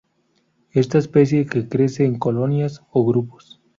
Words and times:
Esta 0.71 0.97
especie 0.97 1.45
que 1.45 1.69
crece 1.69 2.05
en 2.05 2.17
colonias 2.17 2.81
o 2.91 3.05
grupos. 3.05 3.61